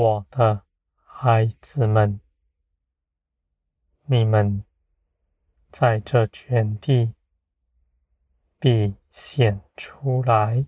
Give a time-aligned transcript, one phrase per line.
[0.00, 0.62] 我的
[1.04, 2.20] 孩子们，
[4.06, 4.64] 你们
[5.70, 7.12] 在这全地
[8.58, 10.64] 必显出来。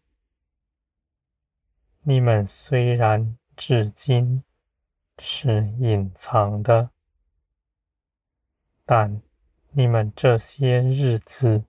[2.02, 4.44] 你们虽然至今
[5.18, 6.90] 是隐藏的，
[8.84, 9.22] 但
[9.70, 11.64] 你们这些日子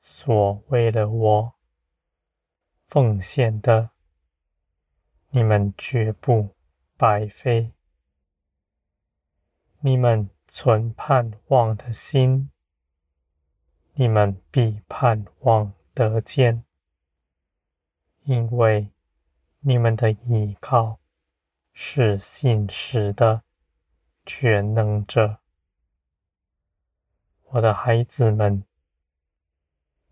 [0.00, 1.52] 所为了我
[2.88, 3.90] 奉献的，
[5.32, 6.56] 你们绝不
[6.96, 7.70] 白费。
[9.78, 12.50] 你们存盼望的心，
[13.94, 16.64] 你们必盼望得见，
[18.24, 18.90] 因为
[19.60, 20.98] 你们的依靠
[21.72, 23.44] 是信实的
[24.26, 25.38] 全能者。
[27.44, 28.64] 我的孩子们，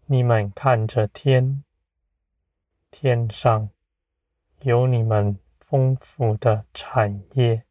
[0.06, 1.64] 你们看着天，
[2.92, 3.68] 天上
[4.62, 7.62] 有你们丰富的产业，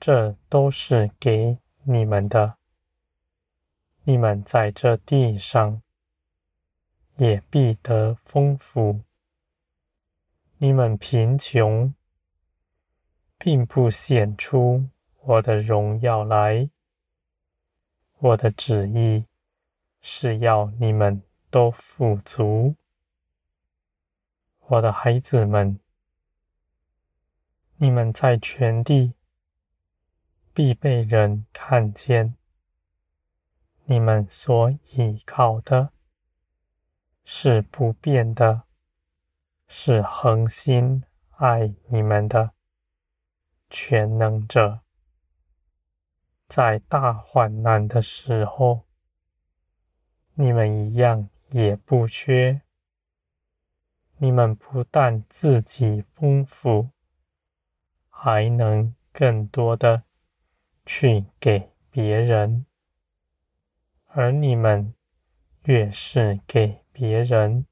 [0.00, 2.56] 这都是给你们的。
[4.04, 5.82] 你们在这地上
[7.16, 9.02] 也必得丰富。
[10.56, 11.94] 你们贫穷，
[13.36, 14.88] 并不显出
[15.20, 16.70] 我的荣耀来。
[18.18, 19.26] 我的旨意
[20.00, 22.74] 是要你们都富足。
[24.70, 25.80] 我的孩子们，
[27.76, 29.14] 你们在全地
[30.52, 32.34] 必被人看见。
[33.84, 35.90] 你们所倚靠的
[37.24, 38.62] 是不变的。
[39.70, 41.04] 是恒心
[41.36, 42.52] 爱你们的
[43.68, 44.80] 全能者，
[46.48, 48.86] 在大患难的时候，
[50.32, 52.62] 你们一样也不缺。
[54.20, 56.90] 你们不但自己丰富，
[58.08, 60.02] 还能更多的
[60.84, 62.66] 去给别人，
[64.08, 64.92] 而你们
[65.64, 67.66] 越是给别人，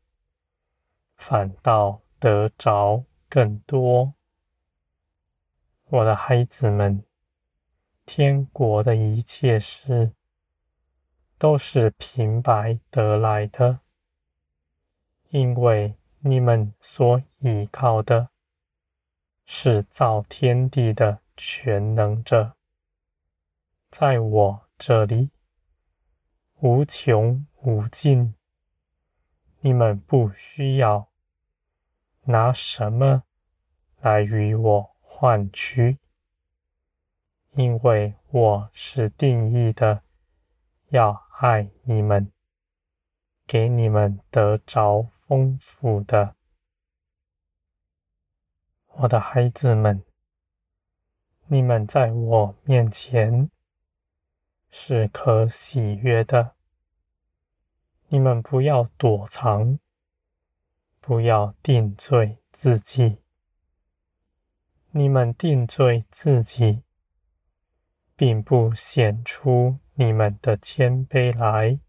[1.17, 4.15] 反倒得着更多。
[5.87, 7.05] 我的孩子们，
[8.05, 10.13] 天国的一切事
[11.39, 13.81] 都是平白得来的，
[15.31, 15.97] 因为
[16.29, 18.31] 你们所依靠的
[19.45, 22.57] 是造天地的全能者，
[23.93, 25.31] 在我这里
[26.59, 28.35] 无穷无尽。
[29.61, 31.09] 你们不需要
[32.25, 33.23] 拿什么
[34.01, 35.99] 来与我换取，
[37.53, 40.03] 因为我是定义的
[40.89, 42.33] 要爱你们，
[43.47, 46.37] 给你们得着丰富的。
[48.87, 50.05] 我的孩子们，
[51.49, 53.51] 你们在我面前
[54.71, 56.55] 是可喜悦的。
[58.07, 59.81] 你们不要躲藏，
[61.01, 63.19] 不要定罪自己。
[64.93, 66.85] 你们定罪自己，
[68.15, 71.81] 并不显出你们的谦卑来，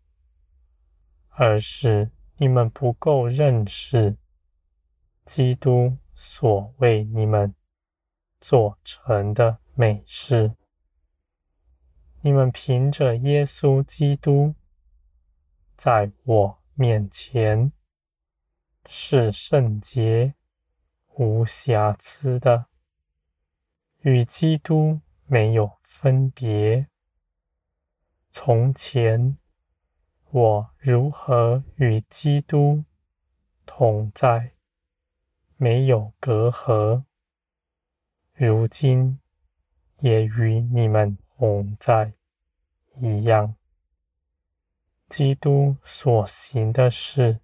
[1.29, 4.17] 而是你们不够认识
[5.25, 7.53] 基督所为你们
[8.39, 10.53] 做成的美事。
[12.21, 14.55] 你们凭着耶稣基督。
[15.77, 17.71] 在我面前
[18.87, 20.33] 是圣洁、
[21.13, 22.65] 无瑕疵的，
[23.99, 26.87] 与基督没有分别。
[28.31, 29.37] 从前
[30.29, 32.83] 我如何与基督
[33.65, 34.51] 同在，
[35.55, 37.03] 没有隔阂，
[38.33, 39.19] 如今
[39.99, 42.13] 也与你们同在
[42.95, 43.55] 一样。
[45.07, 47.39] 基督所行的事，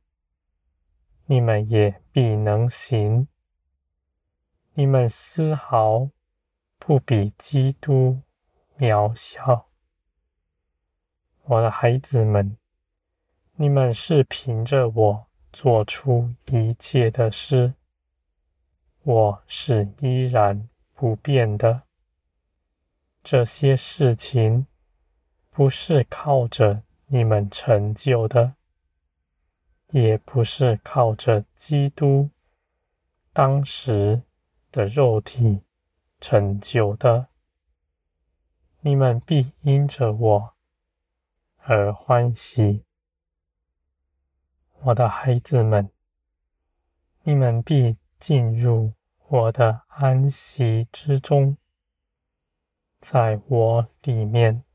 [1.26, 3.30] 你们也必能行。
[4.74, 6.10] 你们丝毫
[6.78, 8.22] 不比基督
[8.78, 9.70] 渺小。
[11.44, 12.58] 我的孩子们，
[13.56, 17.74] 你们是凭着我做出一切的事，
[19.04, 21.84] 我是依然不变的。
[23.24, 24.66] 这些事情
[25.50, 26.84] 不是靠着。
[27.08, 28.56] 你们成就的，
[29.92, 32.32] 也不是靠着基督
[33.32, 34.24] 当时
[34.72, 35.62] 的肉体
[36.20, 37.28] 成就的。
[38.80, 40.54] 你们必因着我
[41.58, 42.84] 而欢喜，
[44.86, 45.90] 我的孩子们，
[47.22, 48.92] 你们必进入
[49.30, 51.56] 我的安息之中，
[53.00, 54.66] 在我里面，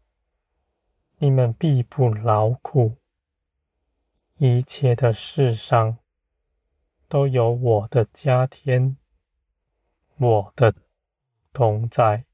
[1.19, 2.97] 你们必不劳苦。
[4.39, 5.99] 一切的事上
[7.07, 8.97] 都有我的加添，
[10.17, 10.75] 我的
[11.53, 12.25] 同在。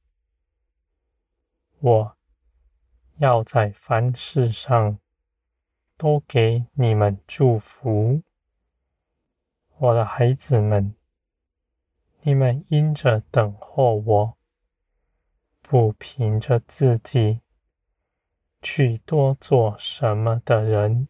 [1.81, 2.17] 我
[3.17, 5.01] 要在凡事上
[5.97, 8.23] 都给你们祝福，
[9.79, 10.95] 我的孩子们，
[12.23, 14.37] 你们因着等候我，
[15.63, 17.41] 不凭着自己
[18.61, 21.09] 去多做什么的人。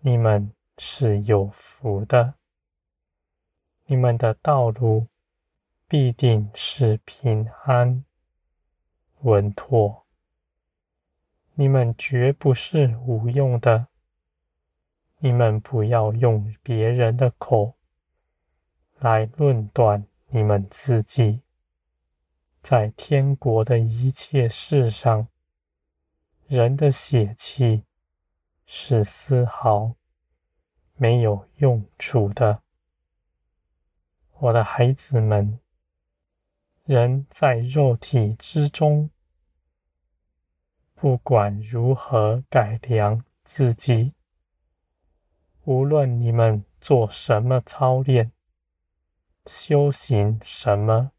[0.00, 2.34] 你们是有福的，
[3.86, 5.06] 你们的道路
[5.88, 8.04] 必定是平安
[9.20, 10.03] 稳妥，
[11.54, 13.86] 你们绝不是无用的。
[15.18, 17.74] 你们不要用别人的口
[18.98, 21.40] 来论断你们自己，
[22.62, 25.28] 在天国的一切事上，
[26.46, 27.84] 人的血气。
[28.66, 29.94] 是丝毫
[30.96, 32.62] 没有用处的，
[34.38, 35.60] 我的孩子们。
[36.84, 39.10] 人在肉体之中，
[41.04, 44.14] 不管如何改良自己，
[45.64, 48.32] 无论你们做什么操练、
[49.44, 51.10] 修行什么，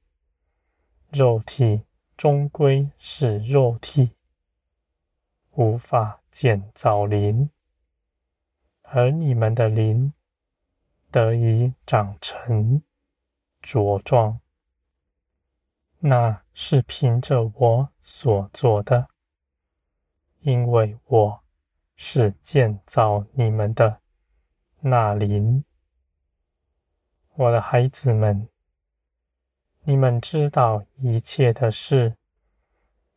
[1.12, 1.84] 肉体
[2.18, 4.10] 终归是肉体，
[5.52, 6.20] 无法。
[6.32, 7.52] 建造灵，
[8.82, 10.12] 而你们的灵
[11.12, 12.82] 得以长成
[13.62, 14.40] 茁壮，
[16.00, 19.08] 那是凭着我所做的，
[20.46, 21.44] 因为我
[21.96, 24.00] 是建造你们的
[24.80, 25.66] 那灵。
[27.34, 28.48] 我的孩子们，
[29.86, 32.16] 你们知道一切的事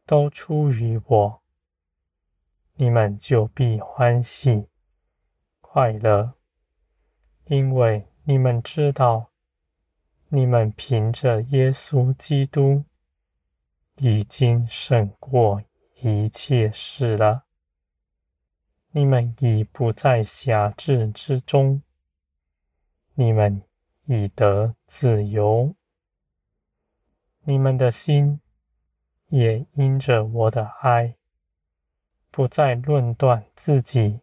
[0.07, 1.43] 都出于我。
[2.77, 4.67] 你们就必欢喜
[5.61, 6.33] 快乐，
[7.45, 9.31] 因为你们知道，
[10.29, 12.85] 你们凭着耶稣基督
[13.97, 15.63] 已经胜过
[16.01, 17.45] 一切事了。
[18.91, 21.83] 你们已不在辖制之中，
[23.15, 23.63] 你们
[24.07, 25.75] 已得自由，
[27.43, 28.41] 你们的心
[29.29, 31.17] 也因着我的爱。
[32.31, 34.21] 不再论断自己，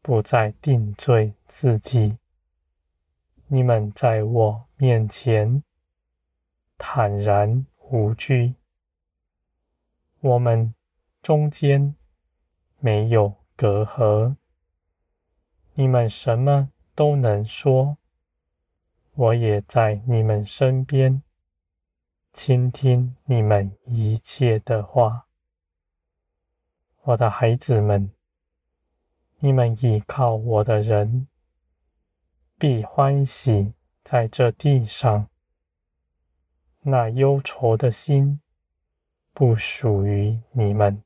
[0.00, 2.18] 不再定罪自己。
[3.48, 5.62] 你们在我面前
[6.78, 8.54] 坦然无惧，
[10.22, 10.74] 我们
[11.22, 11.96] 中间
[12.78, 14.36] 没有隔阂。
[15.72, 17.96] 你们什么都能说，
[19.14, 21.22] 我也在你们身边，
[22.34, 25.26] 倾听你们一切的话。
[27.04, 28.12] 我的孩子们，
[29.38, 31.28] 你们倚靠我的人，
[32.58, 33.72] 必欢喜
[34.04, 35.28] 在这地上。
[36.82, 38.42] 那忧愁的心，
[39.32, 41.02] 不属于你们。